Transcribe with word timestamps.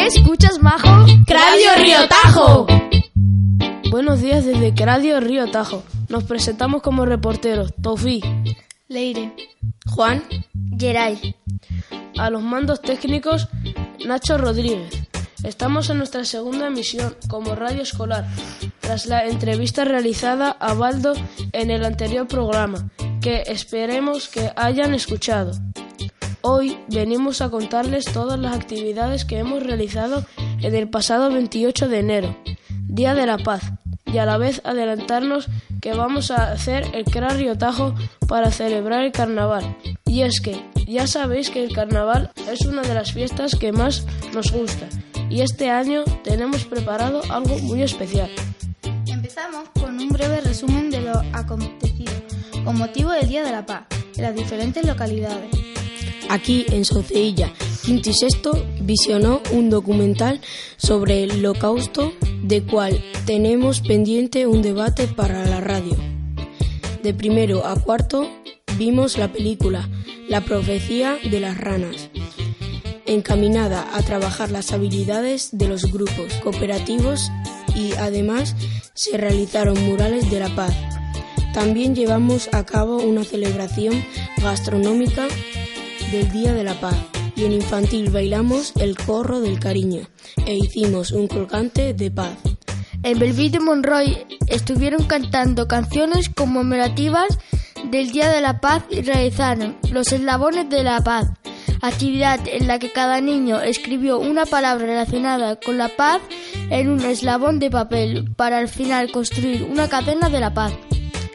¿Qué 0.00 0.06
escuchas, 0.06 0.62
Majo? 0.62 1.04
Radio 1.26 1.68
Río 1.76 2.08
Tajo. 2.08 2.66
Buenos 3.90 4.22
días 4.22 4.46
desde 4.46 4.72
Radio 4.74 5.20
Río 5.20 5.50
Tajo. 5.50 5.82
Nos 6.08 6.24
presentamos 6.24 6.80
como 6.80 7.04
reporteros 7.04 7.74
Tofi, 7.82 8.22
Leire, 8.88 9.34
Juan, 9.86 10.22
Geray. 10.78 11.36
A 12.16 12.30
los 12.30 12.42
mandos 12.42 12.80
técnicos 12.80 13.48
Nacho 14.06 14.38
Rodríguez. 14.38 14.90
Estamos 15.44 15.90
en 15.90 15.98
nuestra 15.98 16.24
segunda 16.24 16.68
emisión 16.68 17.14
como 17.28 17.54
radio 17.54 17.82
escolar, 17.82 18.26
tras 18.80 19.04
la 19.04 19.26
entrevista 19.26 19.84
realizada 19.84 20.56
a 20.60 20.72
Baldo 20.72 21.12
en 21.52 21.70
el 21.70 21.84
anterior 21.84 22.26
programa, 22.26 22.88
que 23.20 23.42
esperemos 23.48 24.28
que 24.28 24.50
hayan 24.56 24.94
escuchado. 24.94 25.52
Hoy 26.42 26.78
venimos 26.88 27.42
a 27.42 27.50
contarles 27.50 28.06
todas 28.06 28.38
las 28.38 28.54
actividades 28.54 29.24
que 29.24 29.38
hemos 29.38 29.62
realizado 29.62 30.24
en 30.62 30.74
el 30.74 30.88
pasado 30.88 31.30
28 31.30 31.88
de 31.88 31.98
enero, 31.98 32.36
Día 32.86 33.14
de 33.14 33.26
la 33.26 33.38
Paz, 33.38 33.72
y 34.06 34.18
a 34.18 34.26
la 34.26 34.38
vez 34.38 34.62
adelantarnos 34.64 35.48
que 35.80 35.92
vamos 35.92 36.30
a 36.30 36.50
hacer 36.52 36.84
el 36.94 37.04
Río 37.04 37.58
Tajo 37.58 37.94
para 38.26 38.50
celebrar 38.50 39.04
el 39.04 39.12
carnaval. 39.12 39.76
Y 40.06 40.22
es 40.22 40.40
que 40.40 40.64
ya 40.86 41.06
sabéis 41.06 41.50
que 41.50 41.62
el 41.62 41.74
carnaval 41.74 42.32
es 42.50 42.66
una 42.66 42.82
de 42.82 42.94
las 42.94 43.12
fiestas 43.12 43.54
que 43.54 43.72
más 43.72 44.06
nos 44.34 44.50
gusta 44.50 44.88
y 45.28 45.42
este 45.42 45.70
año 45.70 46.04
tenemos 46.24 46.64
preparado 46.64 47.22
algo 47.30 47.56
muy 47.60 47.82
especial. 47.82 48.30
Empezamos 49.06 49.68
con 49.78 49.98
un 49.98 50.08
breve 50.08 50.40
resumen 50.40 50.90
de 50.90 51.02
lo 51.02 51.22
acontecido 51.32 52.12
con 52.64 52.76
motivo 52.76 53.10
del 53.10 53.28
Día 53.28 53.44
de 53.44 53.52
la 53.52 53.64
Paz 53.64 53.84
en 54.16 54.22
las 54.22 54.34
diferentes 54.34 54.84
localidades. 54.84 55.50
Aquí 56.30 56.64
en 56.68 56.84
Sauceilla, 56.84 57.52
Quinto 57.82 58.08
y 58.08 58.14
Sexto 58.14 58.64
visionó 58.82 59.42
un 59.50 59.68
documental 59.68 60.40
sobre 60.76 61.24
el 61.24 61.32
holocausto, 61.32 62.12
de 62.44 62.62
cual 62.62 63.02
tenemos 63.26 63.80
pendiente 63.80 64.46
un 64.46 64.62
debate 64.62 65.08
para 65.08 65.44
la 65.44 65.60
radio. 65.60 65.96
De 67.02 67.12
primero 67.14 67.66
a 67.66 67.74
cuarto 67.74 68.30
vimos 68.78 69.18
la 69.18 69.32
película 69.32 69.88
La 70.28 70.42
profecía 70.42 71.18
de 71.28 71.40
las 71.40 71.58
ranas, 71.58 72.10
encaminada 73.06 73.88
a 73.92 74.00
trabajar 74.02 74.52
las 74.52 74.70
habilidades 74.70 75.48
de 75.50 75.66
los 75.66 75.90
grupos 75.90 76.32
cooperativos 76.44 77.28
y 77.74 77.90
además 77.94 78.54
se 78.94 79.16
realizaron 79.16 79.82
murales 79.84 80.30
de 80.30 80.38
la 80.38 80.54
paz. 80.54 80.76
También 81.52 81.96
llevamos 81.96 82.48
a 82.52 82.64
cabo 82.64 82.98
una 82.98 83.24
celebración 83.24 84.04
gastronómica 84.40 85.26
del 86.10 86.30
Día 86.32 86.52
de 86.52 86.64
la 86.64 86.74
Paz 86.74 86.96
y 87.36 87.44
en 87.44 87.52
infantil 87.52 88.10
bailamos 88.10 88.72
el 88.80 88.96
corro 88.96 89.40
del 89.40 89.60
cariño 89.60 90.08
e 90.44 90.56
hicimos 90.56 91.12
un 91.12 91.28
crocante 91.28 91.94
de 91.94 92.10
paz. 92.10 92.36
En 93.02 93.18
Belville 93.18 93.50
de 93.50 93.60
Monroy 93.60 94.18
estuvieron 94.48 95.04
cantando 95.04 95.68
canciones 95.68 96.28
conmemorativas 96.28 97.38
del 97.84 98.10
Día 98.10 98.28
de 98.28 98.40
la 98.40 98.60
Paz 98.60 98.84
y 98.90 99.02
realizaron 99.02 99.76
los 99.90 100.12
eslabones 100.12 100.68
de 100.68 100.82
la 100.82 101.00
paz, 101.00 101.28
actividad 101.80 102.40
en 102.46 102.66
la 102.66 102.78
que 102.78 102.90
cada 102.90 103.20
niño 103.20 103.60
escribió 103.60 104.18
una 104.18 104.46
palabra 104.46 104.86
relacionada 104.86 105.60
con 105.60 105.78
la 105.78 105.88
paz 105.88 106.20
en 106.70 106.88
un 106.88 107.04
eslabón 107.04 107.58
de 107.58 107.70
papel 107.70 108.32
para 108.36 108.58
al 108.58 108.68
final 108.68 109.12
construir 109.12 109.62
una 109.62 109.88
cadena 109.88 110.28
de 110.28 110.40
la 110.40 110.52
paz. 110.52 110.72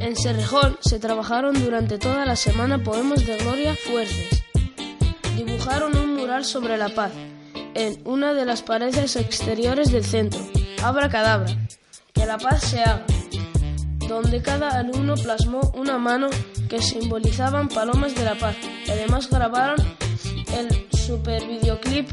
En 0.00 0.16
Cerrejón 0.16 0.76
se 0.80 0.98
trabajaron 0.98 1.54
durante 1.54 1.98
toda 1.98 2.26
la 2.26 2.36
semana 2.36 2.82
poemas 2.82 3.24
de 3.24 3.38
Gloria 3.38 3.74
Fuertes. 3.74 4.45
Dibujaron 5.36 5.96
un 5.96 6.16
mural 6.16 6.44
sobre 6.44 6.76
la 6.76 6.88
paz 6.88 7.12
en 7.74 8.00
una 8.04 8.32
de 8.32 8.44
las 8.46 8.62
paredes 8.62 9.16
exteriores 9.16 9.92
del 9.92 10.04
centro. 10.04 10.40
Abra 10.82 11.08
cadabra, 11.08 11.54
que 12.14 12.24
la 12.24 12.38
paz 12.38 12.62
se 12.62 12.80
haga, 12.80 13.04
donde 14.08 14.40
cada 14.40 14.70
alumno 14.78 15.14
plasmó 15.14 15.60
una 15.74 15.98
mano 15.98 16.28
que 16.68 16.80
simbolizaban 16.80 17.68
palomas 17.68 18.14
de 18.14 18.24
la 18.24 18.34
paz. 18.36 18.56
Además 18.88 19.28
grabaron 19.28 19.76
el 20.54 20.86
super 20.96 21.46
videoclip 21.46 22.08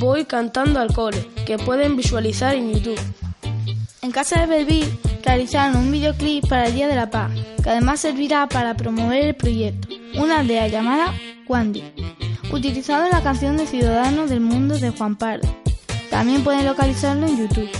Voy 0.00 0.26
cantando 0.26 0.78
al 0.78 0.92
cole, 0.92 1.28
que 1.44 1.58
pueden 1.58 1.96
visualizar 1.96 2.54
en 2.54 2.72
YouTube. 2.72 3.00
En 4.00 4.12
Casa 4.12 4.40
de 4.40 4.46
Belville 4.46 4.96
realizaron 5.24 5.76
un 5.76 5.90
videoclip 5.90 6.48
para 6.48 6.68
el 6.68 6.74
Día 6.74 6.86
de 6.86 6.94
la 6.94 7.10
Paz, 7.10 7.32
que 7.60 7.70
además 7.70 7.98
servirá 7.98 8.48
para 8.48 8.76
promover 8.76 9.24
el 9.24 9.34
proyecto, 9.34 9.88
una 10.14 10.38
aldea 10.38 10.68
llamada 10.68 11.12
Wandy, 11.48 11.82
utilizando 12.52 13.08
la 13.10 13.22
canción 13.22 13.56
de 13.56 13.66
Ciudadanos 13.66 14.30
del 14.30 14.40
Mundo 14.40 14.78
de 14.78 14.90
Juan 14.90 15.16
Pardo. 15.16 15.48
También 16.10 16.42
pueden 16.44 16.66
localizarlo 16.66 17.26
en 17.26 17.38
YouTube. 17.38 17.70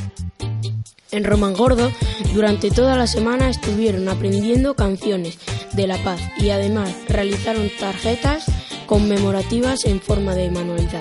En 1.11 1.25
Roman 1.25 1.55
Gordo, 1.55 1.91
durante 2.34 2.71
toda 2.71 2.97
la 2.97 3.06
semana 3.06 3.49
estuvieron 3.49 4.09
aprendiendo 4.09 4.75
canciones 4.75 5.39
de 5.73 5.87
la 5.87 5.97
paz 6.05 6.21
y 6.39 6.51
además 6.51 6.95
realizaron 7.09 7.71
tarjetas 7.81 8.45
conmemorativas 8.87 9.84
en 9.87 10.01
forma 10.01 10.34
de 10.34 10.51
manualidad. 10.51 11.00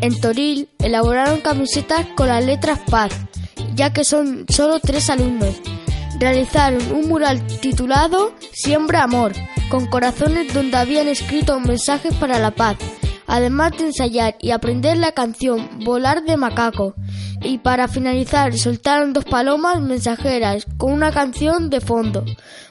En 0.00 0.20
Toril 0.20 0.68
elaboraron 0.78 1.40
camisetas 1.40 2.06
con 2.14 2.28
las 2.28 2.44
letras 2.44 2.78
paz, 2.90 3.12
ya 3.74 3.92
que 3.92 4.04
son 4.04 4.44
solo 4.48 4.80
tres 4.80 5.08
alumnos. 5.10 5.56
Realizaron 6.18 6.82
un 6.92 7.08
mural 7.08 7.46
titulado 7.60 8.34
Siembra 8.52 9.04
Amor, 9.04 9.32
con 9.68 9.86
corazones 9.86 10.52
donde 10.52 10.76
habían 10.76 11.06
escrito 11.06 11.60
mensajes 11.60 12.12
para 12.14 12.40
la 12.40 12.50
paz, 12.50 12.76
además 13.28 13.72
de 13.78 13.86
ensayar 13.86 14.36
y 14.40 14.50
aprender 14.50 14.96
la 14.96 15.12
canción 15.12 15.78
Volar 15.84 16.24
de 16.24 16.36
Macaco. 16.36 16.94
Y 17.40 17.58
para 17.58 17.86
finalizar 17.86 18.58
soltaron 18.58 19.12
dos 19.12 19.24
palomas 19.26 19.80
mensajeras 19.80 20.66
con 20.76 20.92
una 20.92 21.12
canción 21.12 21.70
de 21.70 21.80
fondo. 21.80 22.24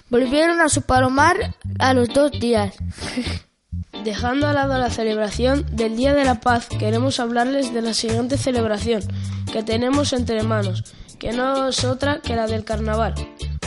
Volvieron 0.10 0.60
a 0.60 0.68
su 0.68 0.82
palomar 0.82 1.56
a 1.80 1.94
los 1.94 2.10
dos 2.10 2.32
días. 2.32 2.76
Dejando 4.04 4.48
al 4.48 4.56
lado 4.56 4.78
la 4.78 4.90
celebración 4.90 5.66
del 5.72 5.96
Día 5.96 6.14
de 6.14 6.26
la 6.26 6.42
Paz, 6.42 6.68
queremos 6.68 7.20
hablarles 7.20 7.74
de 7.74 7.82
la 7.82 7.94
siguiente 7.94 8.38
celebración 8.38 9.04
que 9.52 9.64
tenemos 9.64 10.14
entre 10.14 10.44
manos, 10.44 10.84
que 11.20 11.34
no 11.34 11.70
es 11.70 11.84
otra 11.84 12.20
que 12.22 12.36
la 12.36 12.48
del 12.48 12.64
carnaval. 12.64 13.14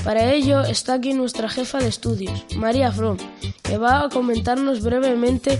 Para 0.05 0.33
ello 0.33 0.63
está 0.63 0.95
aquí 0.95 1.13
nuestra 1.13 1.49
jefa 1.49 1.79
de 1.79 1.89
estudios, 1.89 2.47
María 2.57 2.91
From, 2.91 3.19
que 3.63 3.77
va 3.77 4.05
a 4.05 4.09
comentarnos 4.09 4.83
brevemente 4.83 5.59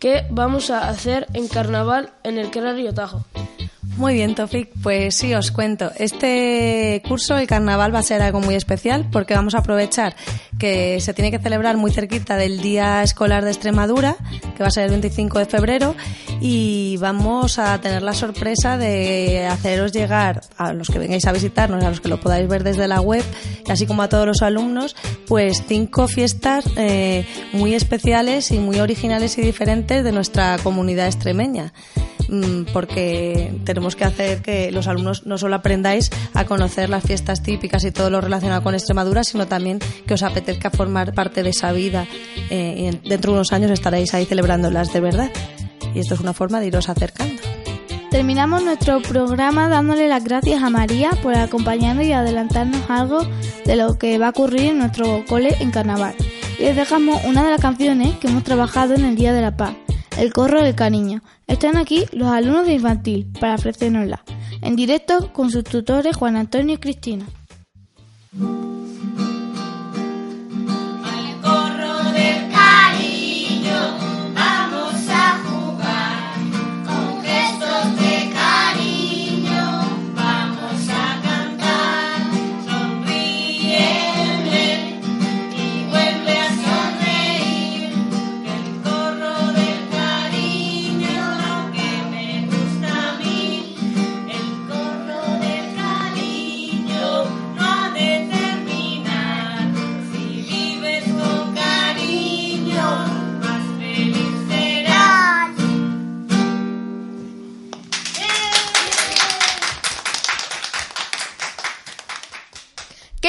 qué 0.00 0.26
vamos 0.30 0.70
a 0.70 0.88
hacer 0.88 1.26
en 1.34 1.46
carnaval 1.46 2.10
en 2.24 2.38
el 2.38 2.50
Río 2.50 2.92
Tajo. 2.92 3.24
Muy 4.00 4.14
bien, 4.14 4.34
Tofik. 4.34 4.70
Pues 4.82 5.14
sí, 5.14 5.34
os 5.34 5.50
cuento. 5.50 5.92
Este 5.98 7.02
curso, 7.06 7.36
el 7.36 7.46
carnaval, 7.46 7.94
va 7.94 7.98
a 7.98 8.02
ser 8.02 8.22
algo 8.22 8.40
muy 8.40 8.54
especial 8.54 9.06
porque 9.12 9.34
vamos 9.34 9.54
a 9.54 9.58
aprovechar 9.58 10.16
que 10.58 11.02
se 11.02 11.12
tiene 11.12 11.30
que 11.30 11.38
celebrar 11.38 11.76
muy 11.76 11.90
cerquita 11.90 12.38
del 12.38 12.62
Día 12.62 13.02
Escolar 13.02 13.44
de 13.44 13.50
Extremadura, 13.50 14.16
que 14.56 14.62
va 14.62 14.68
a 14.68 14.70
ser 14.70 14.84
el 14.84 14.90
25 14.92 15.40
de 15.40 15.44
febrero, 15.44 15.94
y 16.40 16.96
vamos 16.96 17.58
a 17.58 17.78
tener 17.82 18.02
la 18.02 18.14
sorpresa 18.14 18.78
de 18.78 19.46
haceros 19.46 19.92
llegar 19.92 20.40
a 20.56 20.72
los 20.72 20.88
que 20.88 20.98
vengáis 20.98 21.26
a 21.26 21.32
visitarnos, 21.32 21.84
a 21.84 21.90
los 21.90 22.00
que 22.00 22.08
lo 22.08 22.18
podáis 22.20 22.48
ver 22.48 22.64
desde 22.64 22.88
la 22.88 23.02
web, 23.02 23.24
así 23.68 23.86
como 23.86 24.00
a 24.00 24.08
todos 24.08 24.26
los 24.26 24.40
alumnos, 24.40 24.96
pues 25.28 25.62
cinco 25.68 26.08
fiestas 26.08 26.64
eh, 26.76 27.26
muy 27.52 27.74
especiales 27.74 28.50
y 28.50 28.60
muy 28.60 28.80
originales 28.80 29.36
y 29.36 29.42
diferentes 29.42 30.02
de 30.04 30.12
nuestra 30.12 30.56
comunidad 30.62 31.04
extremeña. 31.04 31.74
Mm, 32.30 32.72
porque 32.72 33.52
tenemos 33.64 33.96
que 33.96 34.04
hacer 34.04 34.40
que 34.40 34.70
los 34.70 34.86
alumnos 34.86 35.26
no 35.26 35.36
solo 35.36 35.56
aprendáis 35.56 36.10
a 36.32 36.44
conocer 36.44 36.88
las 36.88 37.02
fiestas 37.02 37.42
típicas 37.42 37.84
y 37.84 37.90
todo 37.90 38.08
lo 38.08 38.20
relacionado 38.20 38.62
con 38.62 38.74
Extremadura, 38.74 39.24
sino 39.24 39.48
también 39.48 39.80
que 40.06 40.14
os 40.14 40.22
apetezca 40.22 40.70
formar 40.70 41.12
parte 41.12 41.42
de 41.42 41.50
esa 41.50 41.72
vida 41.72 42.06
eh, 42.48 42.96
dentro 43.04 43.32
de 43.32 43.38
unos 43.38 43.52
años 43.52 43.72
estaréis 43.72 44.14
ahí 44.14 44.26
celebrándolas 44.26 44.92
de 44.92 45.00
verdad. 45.00 45.30
Y 45.92 45.98
esto 45.98 46.14
es 46.14 46.20
una 46.20 46.32
forma 46.32 46.60
de 46.60 46.68
iros 46.68 46.88
acercando. 46.88 47.42
Terminamos 48.12 48.62
nuestro 48.62 49.02
programa 49.02 49.68
dándole 49.68 50.06
las 50.06 50.22
gracias 50.22 50.62
a 50.62 50.70
María 50.70 51.10
por 51.22 51.34
acompañarnos 51.34 52.04
y 52.04 52.12
adelantarnos 52.12 52.88
algo 52.88 53.26
de 53.64 53.74
lo 53.74 53.98
que 53.98 54.18
va 54.18 54.28
a 54.28 54.30
ocurrir 54.30 54.66
en 54.66 54.78
nuestro 54.78 55.24
cole 55.26 55.56
en 55.58 55.72
carnaval. 55.72 56.14
Y 56.60 56.62
les 56.62 56.76
dejamos 56.76 57.24
una 57.24 57.42
de 57.42 57.50
las 57.50 57.60
canciones 57.60 58.16
que 58.18 58.28
hemos 58.28 58.44
trabajado 58.44 58.94
en 58.94 59.04
el 59.04 59.16
Día 59.16 59.32
de 59.32 59.42
la 59.42 59.56
Paz. 59.56 59.74
El 60.20 60.34
corro 60.34 60.62
del 60.62 60.74
cariño. 60.74 61.22
Están 61.46 61.78
aquí 61.78 62.04
los 62.12 62.28
alumnos 62.28 62.66
de 62.66 62.74
infantil 62.74 63.26
para 63.40 63.54
ofrecérnosla, 63.54 64.22
en 64.60 64.76
directo 64.76 65.32
con 65.32 65.50
sus 65.50 65.64
tutores 65.64 66.14
Juan 66.14 66.36
Antonio 66.36 66.74
y 66.74 66.78
Cristina. 66.78 67.24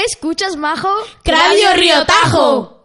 ¿Qué 0.01 0.05
escuchas, 0.13 0.55
Majo? 0.55 0.89
Radio 1.23 1.73
Río 1.75 2.03
Tajo. 2.07 2.80